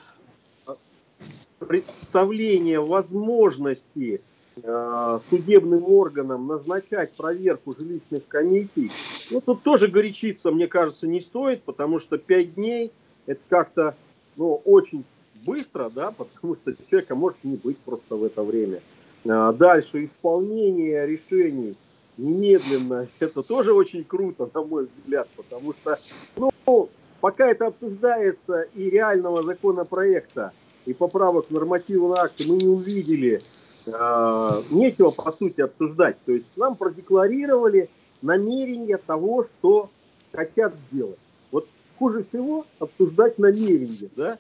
представления 1.60 2.80
возможности 2.80 4.22
э, 4.62 5.20
судебным 5.30 5.84
органам 5.92 6.48
назначать 6.48 7.16
проверку 7.16 7.74
жилищных 7.78 8.28
комиссий, 8.28 8.90
ну, 9.32 9.42
тут 9.42 9.64
тоже 9.64 9.88
горячиться, 9.88 10.52
мне 10.52 10.68
кажется, 10.68 11.08
не 11.08 11.22
стоит, 11.22 11.64
потому 11.64 12.00
что 12.00 12.18
пять 12.18 12.56
дней 12.56 12.92
это 13.26 13.42
как-то 13.50 13.96
ну, 14.36 14.62
очень 14.66 15.04
быстро, 15.46 15.90
да, 15.90 16.12
потому 16.12 16.56
что 16.56 16.74
человека 16.90 17.16
может 17.16 17.44
не 17.44 17.58
быть 17.58 17.78
просто 17.80 18.16
в 18.16 18.24
это 18.24 18.44
время. 18.44 18.82
А 19.28 19.52
дальше 19.52 20.06
исполнение 20.06 21.06
решений 21.06 21.76
немедленно, 22.20 23.08
это 23.20 23.48
тоже 23.48 23.74
очень 23.74 24.04
круто, 24.04 24.50
на 24.54 24.62
мой 24.62 24.88
взгляд, 24.88 25.28
потому 25.36 25.74
что, 25.74 25.96
ну, 26.36 26.90
пока 27.22 27.48
это 27.50 27.68
обсуждается 27.68 28.62
и 28.76 28.90
реального 28.90 29.44
законопроекта, 29.44 30.52
и 30.86 30.94
поправок 30.94 31.50
нормативного 31.50 32.20
акта 32.20 32.44
мы 32.48 32.58
не 32.58 32.68
увидели, 32.68 33.42
э, 33.88 34.50
нечего 34.72 35.12
по 35.12 35.32
сути 35.32 35.62
обсуждать. 35.62 36.18
То 36.26 36.32
есть 36.32 36.46
нам 36.56 36.76
продекларировали 36.76 37.90
намерение 38.22 38.98
того, 38.98 39.46
что 39.46 39.90
хотят 40.32 40.74
сделать. 40.90 41.20
Вот 41.52 41.68
хуже 41.98 42.24
всего 42.24 42.66
обсуждать 42.80 43.38
намерение, 43.40 44.10
да? 44.16 44.38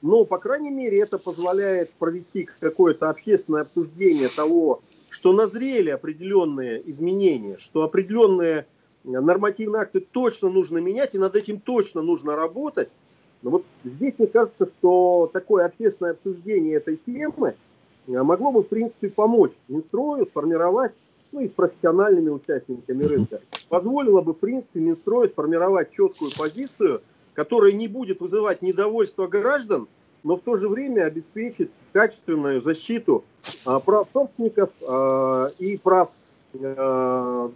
Но, 0.00 0.24
по 0.24 0.38
крайней 0.38 0.70
мере, 0.70 1.00
это 1.00 1.18
позволяет 1.18 1.90
провести 1.92 2.48
какое-то 2.58 3.08
общественное 3.08 3.62
обсуждение 3.62 4.28
того, 4.28 4.82
что 5.12 5.32
назрели 5.32 5.90
определенные 5.90 6.88
изменения, 6.90 7.58
что 7.58 7.82
определенные 7.82 8.66
нормативные 9.04 9.82
акты 9.82 10.00
точно 10.00 10.48
нужно 10.48 10.78
менять, 10.78 11.14
и 11.14 11.18
над 11.18 11.36
этим 11.36 11.60
точно 11.60 12.02
нужно 12.02 12.34
работать. 12.34 12.88
Но 13.42 13.50
вот 13.50 13.64
здесь 13.84 14.14
мне 14.18 14.26
кажется, 14.26 14.66
что 14.66 15.28
такое 15.32 15.66
общественное 15.66 16.12
обсуждение 16.12 16.76
этой 16.76 16.96
темы 16.96 17.54
могло 18.06 18.52
бы, 18.52 18.62
в 18.62 18.68
принципе, 18.68 19.10
помочь 19.10 19.52
Минстрою 19.68 20.26
сформировать 20.26 20.92
ну 21.32 21.40
и 21.40 21.48
с 21.48 21.52
профессиональными 21.52 22.28
участниками 22.28 23.04
рынка, 23.04 23.40
позволило 23.68 24.20
бы, 24.20 24.34
в 24.34 24.38
принципе, 24.38 24.80
Минстрою 24.80 25.28
сформировать 25.28 25.90
четкую 25.90 26.30
позицию, 26.36 27.00
которая 27.32 27.72
не 27.72 27.88
будет 27.88 28.20
вызывать 28.20 28.62
недовольство 28.62 29.26
граждан, 29.26 29.88
но 30.22 30.36
в 30.36 30.40
то 30.40 30.56
же 30.56 30.68
время 30.68 31.04
обеспечит 31.04 31.70
качественную 31.92 32.60
защиту 32.60 33.24
а, 33.66 33.80
прав 33.80 34.08
собственников 34.12 34.70
а, 34.88 35.46
и 35.58 35.78
прав 35.78 36.10
а, 36.62 37.50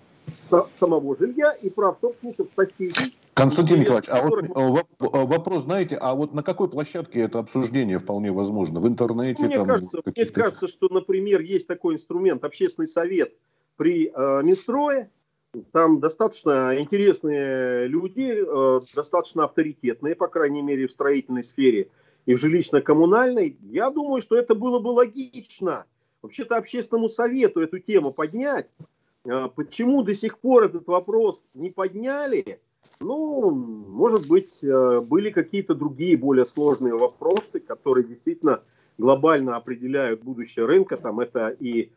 самого 0.79 1.17
жилья 1.17 1.53
и 1.63 1.71
прав 1.71 1.99
собственников 2.01 2.49
соседей. 2.55 3.17
Константин 3.35 3.81
Николаевич, 3.81 4.09
а 4.09 4.23
вот 4.23 4.87
э, 4.99 5.25
вопрос, 5.27 5.65
знаете, 5.65 5.97
а 6.01 6.15
вот 6.15 6.33
на 6.33 6.43
какой 6.43 6.71
площадке 6.71 7.21
это 7.21 7.39
обсуждение 7.39 7.99
вполне 7.99 8.33
возможно? 8.33 8.81
В 8.81 8.89
интернете? 8.89 9.45
Мне, 9.45 9.57
там, 9.57 9.67
кажется, 9.67 10.01
мне 10.05 10.27
кажется, 10.27 10.69
что, 10.69 10.89
например, 10.91 11.43
есть 11.43 11.67
такой 11.67 11.95
инструмент, 11.95 12.45
общественный 12.45 12.89
совет– 12.89 13.35
при 13.77 14.11
э, 14.15 14.43
Минстрое. 14.45 15.11
Там 15.73 16.01
достаточно 16.01 16.75
интересные 16.77 17.87
люди, 17.87 18.45
э, 18.47 18.81
достаточно 18.95 19.45
авторитетные, 19.45 20.15
по 20.15 20.29
крайней 20.29 20.61
мере, 20.61 20.87
в 20.87 20.93
строительной 20.93 21.45
сфере 21.45 21.89
и 22.27 22.35
в 22.35 22.39
жилищно-коммунальной. 22.39 23.57
Я 23.63 23.91
думаю, 23.91 24.21
что 24.21 24.37
это 24.37 24.55
было 24.55 24.79
бы 24.79 24.89
логично. 24.89 25.85
Вообще-то 26.23 26.57
общественному 26.57 27.09
совету 27.09 27.61
эту 27.61 27.79
тему 27.79 28.13
поднять. 28.13 28.69
Э, 29.25 29.49
почему 29.55 30.03
до 30.03 30.15
сих 30.15 30.39
пор 30.39 30.65
этот 30.65 30.87
вопрос 30.87 31.43
не 31.55 31.71
подняли? 31.71 32.61
Ну, 33.01 33.51
может 33.51 34.29
быть, 34.29 34.63
э, 34.63 35.01
были 35.09 35.31
какие-то 35.31 35.75
другие 35.75 36.17
более 36.17 36.45
сложные 36.45 36.95
вопросы, 36.95 37.61
которые 37.61 38.07
действительно 38.07 38.63
глобально 38.99 39.57
определяют 39.57 40.23
будущее 40.23 40.67
рынка. 40.67 40.97
Там 40.97 41.21
это 41.21 41.49
и 41.49 41.91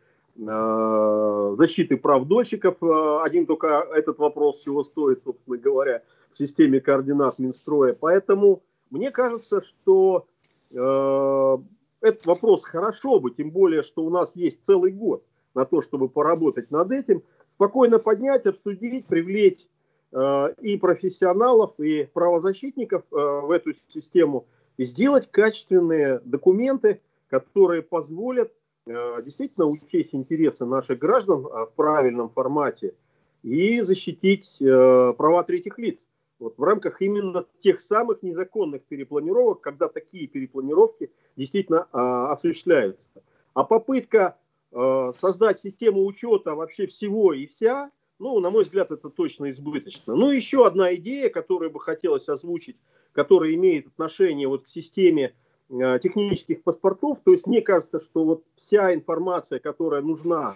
Э, 0.48 1.56
защиты 1.58 1.98
прав 1.98 2.26
дольщиков. 2.26 2.78
Э, 2.82 3.22
один 3.24 3.46
только 3.46 3.86
этот 3.94 4.20
вопрос 4.20 4.62
чего 4.64 4.84
стоит, 4.84 5.22
собственно 5.24 5.58
говоря, 5.58 6.02
в 6.32 6.38
системе 6.38 6.80
координат 6.80 7.40
Минстроя. 7.40 7.94
Поэтому 8.00 8.62
мне 8.90 9.12
кажется, 9.12 9.62
что 9.62 10.28
э, 10.72 11.58
этот 12.02 12.26
вопрос 12.26 12.64
хорошо 12.64 13.20
бы, 13.20 13.32
тем 13.32 13.52
более, 13.52 13.84
что 13.84 14.04
у 14.04 14.10
нас 14.10 14.32
есть 14.36 14.60
целый 14.66 14.92
год 14.92 15.24
на 15.56 15.66
то, 15.66 15.82
чтобы 15.82 16.10
поработать 16.10 16.72
над 16.72 16.92
этим, 16.92 17.24
спокойно 17.56 18.00
поднять, 18.00 18.46
обсудить, 18.46 19.06
привлечь 19.06 19.68
э, 20.12 20.54
и 20.62 20.78
профессионалов, 20.78 21.80
и 21.80 22.10
правозащитников 22.14 23.04
э, 23.12 23.16
в 23.16 23.52
эту 23.52 23.74
систему, 23.88 24.46
и 24.78 24.86
сделать 24.86 25.30
качественные 25.30 26.22
документы, 26.24 27.02
которые 27.30 27.82
позволят 27.82 28.52
Э, 28.90 29.18
действительно 29.24 29.68
учесть 29.68 30.10
интересы 30.14 30.66
наших 30.66 30.98
граждан 30.98 31.46
а, 31.46 31.68
в 31.68 31.74
правильном 31.74 32.30
формате 32.30 32.96
и 33.44 33.82
защитить 33.82 34.58
э, 34.60 35.14
права 35.16 35.44
третьих 35.44 35.78
лиц. 35.78 36.00
Вот 36.40 36.58
в 36.58 36.64
рамках 36.64 37.02
именно 37.02 37.46
тех 37.60 37.82
самых 37.82 38.24
незаконных 38.24 38.84
перепланировок, 38.84 39.62
когда 39.62 39.88
такие 39.90 40.28
перепланировки 40.28 41.12
действительно 41.36 41.88
а, 41.92 42.32
осуществляются. 42.32 43.08
А 43.54 43.64
попытка 43.64 44.38
а, 44.72 45.12
создать 45.14 45.60
систему 45.60 46.06
учета 46.06 46.56
вообще 46.56 46.88
всего 46.88 47.34
и 47.34 47.46
вся, 47.46 47.92
ну, 48.20 48.40
на 48.40 48.50
мой 48.50 48.64
взгляд, 48.64 48.92
это 48.92 49.10
точно 49.10 49.50
избыточно. 49.50 50.16
Ну, 50.16 50.32
еще 50.32 50.66
одна 50.66 50.96
идея, 50.96 51.30
которую 51.30 51.72
бы 51.72 51.80
хотелось 51.80 52.30
озвучить, 52.30 52.78
которая 53.12 53.54
имеет 53.54 53.88
отношение 53.88 54.48
вот 54.48 54.64
к 54.64 54.68
системе 54.68 55.34
Э, 55.70 56.00
технических 56.02 56.64
паспортов. 56.64 57.20
То 57.24 57.32
есть 57.32 57.46
мне 57.46 57.62
кажется, 57.62 58.00
что 58.00 58.24
вот 58.24 58.44
вся 58.56 58.94
информация, 58.94 59.60
которая 59.60 60.02
нужна 60.02 60.54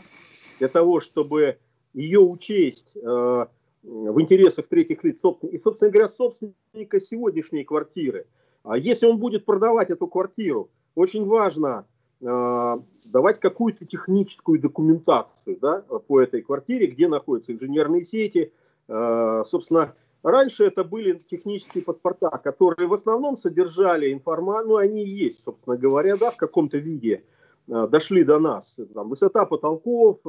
для 0.58 0.68
того, 0.68 1.02
чтобы 1.02 1.60
ее 1.94 2.20
учесть 2.20 2.88
э, 2.96 3.46
в 3.84 4.22
интересах 4.22 4.68
третьих 4.68 5.04
лиц, 5.04 5.20
и, 5.52 5.58
собственно 5.58 5.92
говоря, 5.92 6.08
собственника 6.08 7.00
сегодняшней 7.00 7.64
квартиры, 7.64 8.26
А 8.64 8.78
если 8.78 9.06
он 9.06 9.18
будет 9.18 9.46
продавать 9.46 9.90
эту 9.90 10.08
квартиру, 10.08 10.70
очень 10.96 11.26
важно 11.26 11.86
э, 12.22 12.76
давать 13.12 13.40
какую-то 13.40 13.86
техническую 13.86 14.60
документацию 14.60 15.58
да, 15.60 15.82
по 16.08 16.22
этой 16.22 16.42
квартире, 16.42 16.88
где 16.88 17.10
находятся 17.10 17.52
инженерные 17.52 18.06
сети. 18.06 18.54
Э, 18.88 19.44
собственно, 19.46 19.94
раньше 20.24 20.64
это 20.64 20.86
были 20.86 21.20
технические 21.30 21.84
паспорта, 21.84 22.30
которые 22.30 22.88
в 22.88 22.94
основном 22.94 23.36
содержали 23.36 24.14
информацию, 24.14 24.70
ну 24.70 24.76
они 24.78 25.04
есть, 25.04 25.44
собственно 25.44 25.76
говоря, 25.76 26.16
да, 26.18 26.32
в 26.32 26.38
каком-то 26.38 26.78
виде 26.78 27.24
э, 27.68 27.88
дошли 27.92 28.24
до 28.24 28.40
нас. 28.40 28.80
Там, 28.94 29.10
высота 29.10 29.46
потолков, 29.46 30.20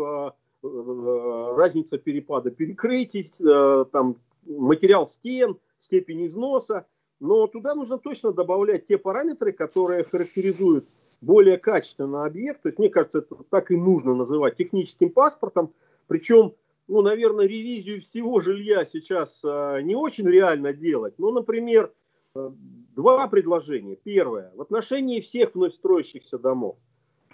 разница 0.64 1.99
перепада 1.99 2.50
перекрытий, 2.50 3.30
э, 3.40 3.85
там, 3.92 4.16
материал 4.47 5.06
стен, 5.06 5.59
степень 5.78 6.26
износа. 6.26 6.87
Но 7.21 7.47
туда 7.47 7.75
нужно 7.75 7.99
точно 7.99 8.33
добавлять 8.33 8.87
те 8.87 8.99
параметры, 8.99 9.52
которые 9.52 10.04
характеризуют 10.04 10.87
более 11.21 11.59
качественный 11.59 12.25
объект. 12.26 12.62
То 12.62 12.68
есть, 12.68 12.78
мне 12.78 12.88
кажется, 12.88 13.18
это 13.18 13.37
так 13.50 13.71
и 13.71 13.76
нужно 13.76 14.14
называть 14.14 14.56
техническим 14.56 15.11
паспортом. 15.11 15.73
Причем, 16.06 16.54
ну, 16.88 17.02
наверное, 17.02 17.47
ревизию 17.47 18.02
всего 18.02 18.40
жилья 18.40 18.85
сейчас 18.85 19.40
э, 19.44 19.80
не 19.83 19.94
очень 19.94 20.28
реально 20.28 20.73
делать. 20.73 21.14
Ну, 21.18 21.30
например, 21.30 21.92
э, 22.35 22.50
два 22.94 23.26
предложения. 23.28 23.97
Первое. 23.97 24.50
В 24.54 24.62
отношении 24.62 25.21
всех 25.21 25.54
вновь 25.54 25.75
строящихся 25.75 26.38
домов 26.38 26.76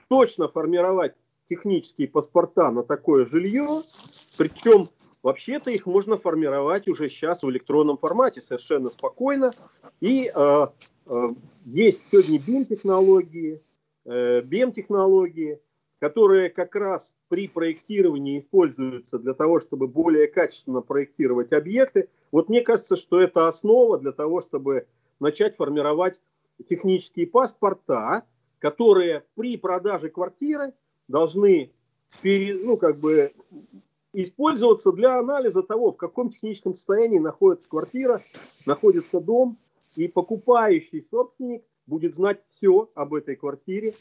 точно 0.08 0.48
формировать 0.48 1.14
технические 1.50 2.08
паспорта 2.08 2.70
на 2.70 2.82
такое 2.82 3.26
жилье, 3.26 3.82
причем 4.38 4.88
Вообще-то 5.22 5.70
их 5.70 5.86
можно 5.86 6.16
формировать 6.16 6.88
уже 6.88 7.08
сейчас 7.10 7.42
в 7.42 7.50
электронном 7.50 7.98
формате 7.98 8.40
совершенно 8.40 8.88
спокойно. 8.88 9.50
И 10.00 10.30
э, 10.34 10.66
э, 11.06 11.28
есть 11.66 12.08
сегодня 12.08 12.38
BIM-технологии, 12.38 13.60
э, 14.06 14.40
BIM-технологии, 14.40 15.60
которые 15.98 16.48
как 16.48 16.74
раз 16.74 17.14
при 17.28 17.48
проектировании 17.48 18.40
используются 18.40 19.18
для 19.18 19.34
того, 19.34 19.60
чтобы 19.60 19.88
более 19.88 20.26
качественно 20.26 20.80
проектировать 20.80 21.52
объекты. 21.52 22.08
Вот 22.32 22.48
мне 22.48 22.62
кажется, 22.62 22.96
что 22.96 23.20
это 23.20 23.46
основа 23.46 23.98
для 23.98 24.12
того, 24.12 24.40
чтобы 24.40 24.86
начать 25.18 25.56
формировать 25.56 26.18
технические 26.70 27.26
паспорта, 27.26 28.24
которые 28.58 29.24
при 29.34 29.58
продаже 29.58 30.08
квартиры 30.08 30.72
должны 31.10 31.72
ну, 32.22 32.76
как 32.76 32.96
бы 32.98 33.30
использоваться 34.12 34.92
для 34.92 35.18
анализа 35.18 35.62
того, 35.62 35.92
в 35.92 35.96
каком 35.96 36.30
техническом 36.30 36.74
состоянии 36.74 37.18
находится 37.18 37.68
квартира, 37.68 38.20
находится 38.66 39.20
дом, 39.20 39.58
и 39.96 40.08
покупающий 40.08 41.06
собственник 41.10 41.62
будет 41.86 42.14
знать 42.14 42.40
все 42.56 42.90
об 42.94 43.14
этой 43.14 43.36
квартире. 43.36 43.92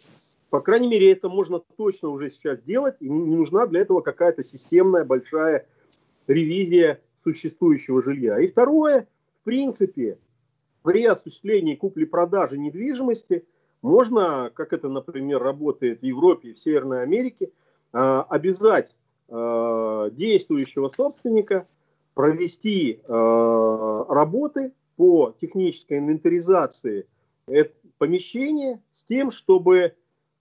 По 0.50 0.62
крайней 0.62 0.88
мере, 0.88 1.12
это 1.12 1.30
можно 1.30 1.62
точно 1.78 2.10
уже 2.10 2.30
сейчас 2.30 2.62
делать, 2.62 2.96
и 3.00 3.10
не 3.10 3.36
нужна 3.36 3.66
для 3.68 3.82
этого 3.82 4.02
какая-то 4.02 4.44
системная 4.44 5.04
большая 5.04 5.68
ревизия 6.28 7.02
существующего 7.24 8.02
жилья. 8.02 8.40
И 8.40 8.48
второе, 8.48 9.08
в 9.42 9.44
принципе, 9.44 10.18
при 10.84 11.06
осуществлении 11.06 11.76
купли-продажи 11.76 12.58
недвижимости 12.58 13.46
можно, 13.82 14.52
как 14.54 14.74
это, 14.74 14.90
например, 14.90 15.42
работает 15.42 16.02
в 16.02 16.06
Европе 16.06 16.50
и 16.50 16.54
в 16.54 16.60
Северной 16.60 17.04
Америке, 17.04 17.52
а, 17.92 18.24
обязать 18.24 18.94
Э, 19.32 20.10
действующего 20.12 20.90
собственника 20.90 21.68
провести 22.16 22.94
э, 22.94 24.06
работы 24.10 24.74
по 24.96 25.36
технической 25.40 26.00
инвентаризации 26.00 27.06
помещения 28.00 28.82
с 28.92 29.04
тем, 29.04 29.30
чтобы, 29.30 29.96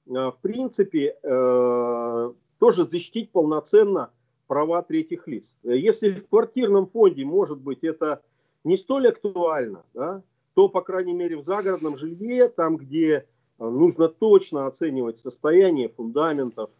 в 0.04 0.37
принципе, 0.42 1.16
тоже 1.23 2.85
защитить 2.85 3.31
полноценно 3.31 4.11
права 4.46 4.83
третьих 4.83 5.29
лиц. 5.29 5.55
Если 5.62 6.11
в 6.11 6.29
квартирном 6.29 6.87
фонде, 6.88 7.24
может 7.24 7.59
быть, 7.59 7.85
это 7.85 8.20
не 8.64 8.77
столь 8.77 9.09
актуально, 9.09 9.85
да, 9.94 10.22
то, 10.59 10.68
по 10.68 10.81
крайней 10.81 11.12
мере, 11.12 11.37
в 11.37 11.44
загородном 11.44 11.97
жилье, 11.97 12.49
там, 12.49 12.79
где 12.79 13.27
нужно 13.61 14.09
точно 14.09 14.66
оценивать 14.66 15.21
состояние 15.21 15.88
фундаментов, 15.88 16.71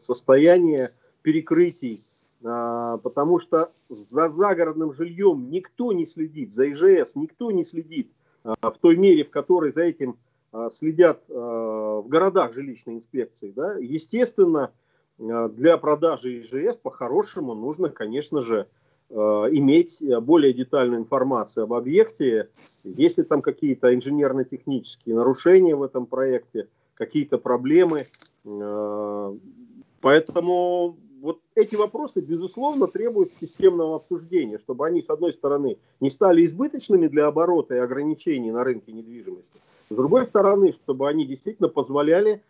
состояние 0.00 0.88
перекрытий, 1.22 2.00
а, 2.44 2.98
потому 2.98 3.38
что 3.38 3.68
за 3.88 4.28
загородным 4.28 4.92
жильем 4.92 5.50
никто 5.50 5.92
не 5.92 6.04
следит, 6.04 6.52
за 6.52 6.72
ИЖС 6.72 7.14
никто 7.14 7.52
не 7.52 7.62
следит 7.62 8.10
а, 8.42 8.72
в 8.72 8.78
той 8.78 8.96
мере, 8.96 9.22
в 9.22 9.30
которой 9.30 9.70
за 9.70 9.82
этим 9.82 10.18
а, 10.50 10.70
следят 10.70 11.22
в 11.28 12.06
городах 12.08 12.54
жилищной 12.54 12.94
инспекции. 12.94 13.52
Да? 13.54 13.74
Естественно, 13.74 14.72
для 15.16 15.78
продажи 15.78 16.40
ИЖС 16.40 16.76
по-хорошему 16.76 17.54
нужно, 17.54 17.88
конечно 17.88 18.42
же, 18.42 18.66
иметь 19.10 20.02
более 20.22 20.52
детальную 20.52 21.00
информацию 21.00 21.64
об 21.64 21.72
объекте, 21.72 22.48
есть 22.84 23.18
ли 23.18 23.24
там 23.24 23.40
какие-то 23.40 23.94
инженерно-технические 23.94 25.14
нарушения 25.14 25.76
в 25.76 25.82
этом 25.82 26.06
проекте, 26.06 26.68
какие-то 26.94 27.38
проблемы. 27.38 28.06
Поэтому 30.00 30.96
вот 31.20 31.40
эти 31.54 31.76
вопросы, 31.76 32.20
безусловно, 32.20 32.86
требуют 32.86 33.30
системного 33.30 33.96
обсуждения, 33.96 34.58
чтобы 34.58 34.86
они, 34.86 35.02
с 35.02 35.08
одной 35.08 35.32
стороны, 35.32 35.78
не 36.00 36.10
стали 36.10 36.44
избыточными 36.44 37.06
для 37.06 37.26
оборота 37.26 37.74
и 37.74 37.78
ограничений 37.78 38.50
на 38.50 38.64
рынке 38.64 38.92
недвижимости, 38.92 39.58
с 39.88 39.94
другой 39.94 40.26
стороны, 40.26 40.72
чтобы 40.72 41.08
они 41.08 41.24
действительно 41.26 41.68
позволяли 41.68 42.42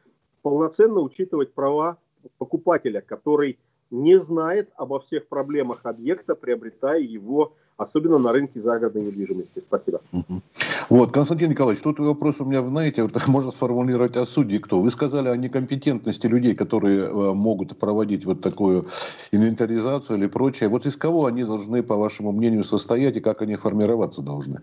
полноценно 0.43 1.01
учитывать 1.01 1.53
права 1.53 1.99
покупателя, 2.39 3.01
который 3.01 3.59
не 3.91 4.21
знает 4.21 4.71
обо 4.77 5.01
всех 5.01 5.29
проблемах 5.29 5.81
объекта, 5.85 6.35
приобретая 6.35 7.01
его 7.01 7.55
особенно 7.77 8.19
на 8.19 8.33
рынке 8.33 8.61
загородной 8.61 9.05
недвижимости. 9.05 9.61
Спасибо. 9.61 10.01
Вот, 10.89 11.13
Константин 11.13 11.51
Николаевич, 11.51 11.83
тут 11.83 11.99
вопрос 11.99 12.41
у 12.41 12.45
меня, 12.45 12.63
знаете, 12.63 13.03
вот 13.03 13.13
можно 13.27 13.51
сформулировать 13.51 14.17
о 14.17 14.25
судьи 14.25 14.59
кто. 14.59 14.81
Вы 14.81 14.91
сказали 14.91 15.29
о 15.29 15.37
некомпетентности 15.37 16.27
людей, 16.27 16.55
которые 16.55 17.05
э, 17.05 17.33
могут 17.35 17.79
проводить 17.79 18.25
вот 18.25 18.41
такую 18.41 18.87
инвентаризацию 19.33 20.19
или 20.19 20.27
прочее. 20.27 20.69
Вот 20.69 20.87
из 20.87 20.97
кого 20.97 21.27
они 21.27 21.45
должны, 21.45 21.83
по 21.83 21.97
вашему 21.97 22.33
мнению, 22.33 22.65
состоять 22.65 23.17
и 23.17 23.21
как 23.21 23.43
они 23.43 23.57
формироваться 23.57 24.23
должны? 24.23 24.63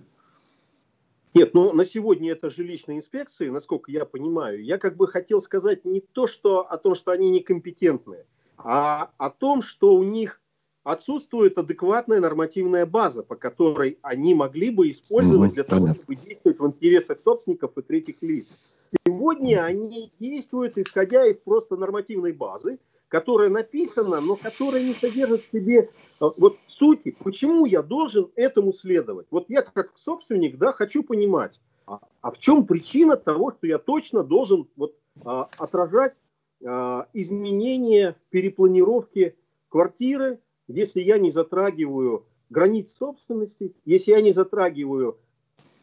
Нет, 1.33 1.55
ну 1.55 1.73
на 1.73 1.83
сегодня 1.83 2.31
это 2.31 2.49
жилищные 2.49 2.99
инспекции, 2.99 3.49
насколько 3.49 3.91
я 3.91 4.05
понимаю. 4.05 4.63
Я 4.63 4.77
как 4.77 4.95
бы 4.95 5.07
хотел 5.07 5.41
сказать 5.41 5.83
не 5.83 5.99
то, 5.99 6.27
что 6.27 6.59
о 6.61 6.77
том, 6.77 6.93
что 6.93 7.11
они 7.11 7.31
некомпетентные, 7.31 8.25
а 8.63 9.11
о 9.17 9.29
том, 9.29 9.61
что 9.61 9.93
у 9.95 10.03
них 10.03 10.41
отсутствует 10.83 11.57
адекватная 11.57 12.19
нормативная 12.19 12.85
база, 12.85 13.23
по 13.23 13.35
которой 13.35 13.99
они 14.01 14.33
могли 14.33 14.69
бы 14.69 14.89
использовать 14.89 15.53
для 15.53 15.63
того, 15.63 15.87
чтобы 15.93 16.15
действовать 16.15 16.59
в 16.59 16.67
интересах 16.67 17.17
собственников 17.17 17.77
и 17.77 17.81
третьих 17.81 18.21
лиц. 18.21 18.89
Сегодня 19.05 19.63
они 19.63 20.11
действуют, 20.19 20.77
исходя 20.77 21.25
из 21.25 21.37
просто 21.37 21.77
нормативной 21.77 22.33
базы, 22.33 22.79
которая 23.07 23.49
написана, 23.49 24.19
но 24.21 24.35
которая 24.35 24.81
не 24.81 24.91
содержит 24.91 25.41
в 25.41 25.51
себе 25.51 25.81
э, 25.81 26.25
вот 26.37 26.55
сути, 26.67 27.15
почему 27.23 27.65
я 27.65 27.81
должен 27.81 28.29
этому 28.35 28.73
следовать. 28.73 29.27
Вот 29.29 29.45
я 29.49 29.61
как 29.61 29.91
собственник, 29.95 30.57
да, 30.57 30.73
хочу 30.73 31.03
понимать, 31.03 31.59
а, 31.85 31.99
а 32.21 32.31
в 32.31 32.39
чем 32.39 32.65
причина 32.65 33.15
того, 33.15 33.51
что 33.51 33.67
я 33.67 33.77
точно 33.77 34.23
должен 34.23 34.67
вот, 34.75 34.95
а, 35.23 35.47
отражать 35.59 36.15
изменения 36.63 38.15
перепланировки 38.29 39.35
квартиры, 39.69 40.39
если 40.67 41.01
я 41.01 41.17
не 41.17 41.31
затрагиваю 41.31 42.25
границ 42.49 42.93
собственности, 42.93 43.75
если 43.85 44.11
я 44.11 44.21
не 44.21 44.31
затрагиваю 44.31 45.17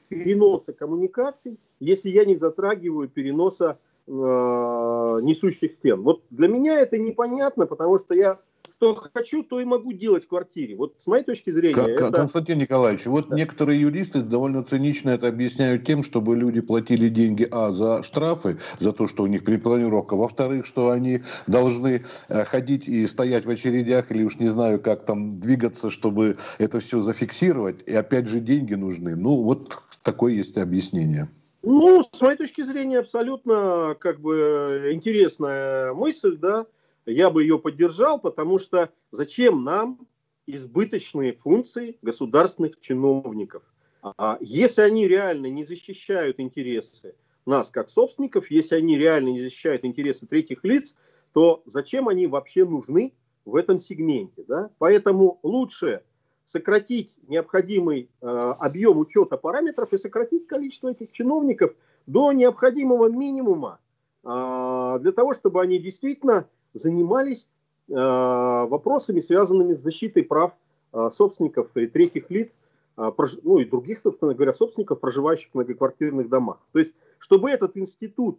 переноса 0.09 0.73
коммуникаций, 0.73 1.59
если 1.79 2.11
я 2.11 2.25
не 2.25 2.35
затрагиваю 2.35 3.09
переноса 3.09 3.79
э, 4.07 4.11
несущих 4.11 5.73
стен. 5.75 6.03
Вот 6.03 6.23
для 6.31 6.49
меня 6.49 6.81
это 6.81 6.99
непонятно, 6.99 7.67
потому 7.67 7.99
что 7.99 8.15
я 8.15 8.41
что 8.81 8.95
хочу, 9.13 9.43
то 9.43 9.61
и 9.61 9.65
могу 9.67 9.93
делать 9.93 10.25
в 10.25 10.29
квартире. 10.29 10.75
Вот 10.75 10.95
с 10.97 11.07
моей 11.07 11.23
точки 11.23 11.51
зрения... 11.51 11.75
Как, 11.75 11.89
это... 11.89 12.11
Константин 12.13 12.59
Николаевич, 12.59 13.05
вот 13.05 13.29
да. 13.29 13.37
некоторые 13.37 13.79
юристы 13.79 14.23
довольно 14.23 14.65
цинично 14.65 15.11
это 15.11 15.29
объясняют 15.29 15.85
тем, 15.85 16.03
чтобы 16.03 16.35
люди 16.35 16.63
платили 16.63 17.11
деньги, 17.11 17.47
а, 17.51 17.73
за 17.73 18.03
штрафы, 18.03 18.57
за 18.79 18.93
то, 18.93 19.07
что 19.07 19.25
у 19.25 19.27
них 19.27 19.45
перепланировка, 19.45 20.17
во-вторых, 20.17 20.65
что 20.65 20.89
они 20.89 21.21
должны 21.47 22.05
э, 22.31 22.45
ходить 22.45 22.89
и 22.89 23.07
стоять 23.07 23.45
в 23.45 23.51
очередях, 23.51 24.11
или 24.11 24.25
уж 24.25 24.37
не 24.37 24.49
знаю, 24.49 24.81
как 24.81 25.05
там 25.05 25.39
двигаться, 25.41 25.91
чтобы 25.91 26.39
это 26.59 26.81
все 26.81 27.01
зафиксировать, 27.01 27.83
и 27.87 27.95
опять 27.95 28.29
же 28.29 28.41
деньги 28.41 28.75
нужны. 28.75 29.15
Ну, 29.15 29.43
вот 29.43 29.79
такое 30.03 30.33
есть 30.33 30.57
объяснение. 30.57 31.29
Ну, 31.63 32.03
с 32.03 32.21
моей 32.23 32.39
точки 32.39 32.63
зрения, 32.63 33.01
абсолютно 33.01 33.95
как 34.01 34.21
бы 34.21 34.89
интересная 34.95 35.93
мысль, 35.93 36.39
да, 36.39 36.65
я 37.13 37.31
бы 37.31 37.43
ее 37.43 37.59
поддержал, 37.59 38.21
потому 38.21 38.59
что 38.59 38.91
зачем 39.11 39.63
нам 39.63 40.07
избыточные 40.47 41.33
функции 41.33 41.99
государственных 42.03 42.81
чиновников? 42.81 43.63
А 44.03 44.39
если 44.41 44.83
они 44.83 45.07
реально 45.07 45.47
не 45.47 45.65
защищают 45.65 46.41
интересы 46.41 47.15
нас 47.47 47.71
как 47.71 47.91
собственников, 47.91 48.51
если 48.51 48.77
они 48.77 48.99
реально 48.99 49.31
не 49.31 49.41
защищают 49.41 49.85
интересы 49.85 50.27
третьих 50.27 50.65
лиц, 50.65 50.97
то 51.33 51.63
зачем 51.67 52.09
они 52.09 52.27
вообще 52.27 52.65
нужны 52.65 53.13
в 53.45 53.57
этом 53.57 53.79
сегменте? 53.79 54.45
Да? 54.47 54.71
Поэтому 54.79 55.39
лучше 55.43 56.03
сократить 56.45 57.13
необходимый 57.29 58.11
э, 58.21 58.27
объем 58.27 58.99
учета 58.99 59.37
параметров 59.37 59.93
и 59.93 59.99
сократить 59.99 60.47
количество 60.47 60.91
этих 60.91 61.13
чиновников 61.13 61.73
до 62.07 62.33
необходимого 62.33 63.09
минимума 63.09 63.79
э, 64.25 64.99
для 65.01 65.13
того, 65.13 65.35
чтобы 65.35 65.61
они 65.63 65.79
действительно 65.79 66.49
занимались 66.75 67.49
э, 67.89 67.95
вопросами, 67.95 69.21
связанными 69.21 69.75
с 69.75 69.81
защитой 69.81 70.23
прав 70.23 70.53
э, 70.93 71.11
собственников 71.13 71.77
и 71.77 71.87
третьих 71.87 72.31
лиц, 72.31 72.51
э, 72.97 73.11
ну 73.43 73.59
и 73.59 73.65
других, 73.65 74.01
собственно 74.01 74.35
говоря, 74.35 74.53
собственников, 74.53 75.01
проживающих 75.01 75.51
в 75.51 75.55
многоквартирных 75.55 76.29
домах. 76.29 76.59
То 76.73 76.79
есть, 76.79 76.95
чтобы 77.19 77.51
этот 77.51 77.77
институт 77.77 78.39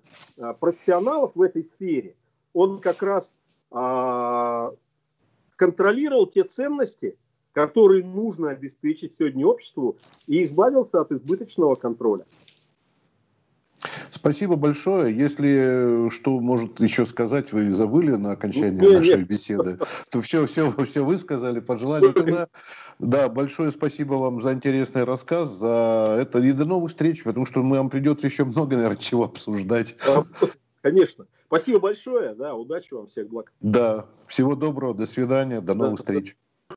профессионалов 0.59 1.31
в 1.35 1.41
этой 1.41 1.63
сфере, 1.75 2.15
он 2.53 2.79
как 2.79 3.03
раз 3.03 3.33
контролировал 5.55 6.27
те 6.27 6.43
ценности, 6.43 7.15
который 7.53 8.03
нужно 8.03 8.49
обеспечить 8.49 9.15
сегодня 9.17 9.45
обществу 9.45 9.97
и 10.27 10.43
избавился 10.43 11.01
от 11.01 11.11
избыточного 11.11 11.75
контроля. 11.75 12.25
Спасибо 14.21 14.55
большое. 14.55 15.17
Если 15.17 16.07
что 16.11 16.39
может 16.39 16.79
еще 16.79 17.07
сказать, 17.07 17.51
вы 17.53 17.71
забыли 17.71 18.11
на 18.11 18.33
окончание 18.33 18.79
нет, 18.79 18.99
нашей 18.99 19.17
нет. 19.17 19.27
беседы, 19.27 19.79
то 20.11 20.21
все, 20.21 20.45
все, 20.45 20.69
все 20.85 21.03
вы 21.03 21.17
сказали, 21.17 21.59
пожелали. 21.59 22.11
Тогда, 22.11 22.47
да, 22.99 23.29
большое 23.29 23.71
спасибо 23.71 24.13
вам 24.13 24.39
за 24.43 24.53
интересный 24.53 25.05
рассказ, 25.05 25.49
за 25.49 26.17
это 26.19 26.37
и 26.37 26.51
до 26.51 26.65
новых 26.65 26.91
встреч, 26.91 27.23
потому 27.23 27.47
что 27.47 27.63
нам 27.63 27.89
придется 27.89 28.27
еще 28.27 28.45
много, 28.45 28.75
наверное, 28.75 28.97
чего 28.97 29.23
обсуждать. 29.23 29.95
Конечно. 30.81 31.25
Спасибо 31.47 31.79
большое, 31.79 32.35
да, 32.35 32.53
удачи 32.53 32.93
вам, 32.93 33.07
всех 33.07 33.27
благ. 33.27 33.51
Да, 33.59 34.05
всего 34.27 34.53
доброго, 34.53 34.93
до 34.93 35.07
свидания, 35.07 35.61
до 35.61 35.73
новых 35.73 35.97
да, 35.97 36.03
встреч. 36.03 36.37